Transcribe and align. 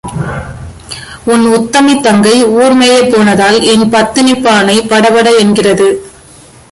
உன் 1.25 1.43
உத்தமித் 1.53 2.01
தங்கை 2.01 2.45
ஊர் 2.45 2.73
மேயப் 2.73 3.11
போனதால் 3.11 3.61
என் 3.61 3.85
பத்தினிப் 3.89 4.41
பானை 4.41 4.81
படபட 4.81 5.29
என்கிறது. 5.37 5.87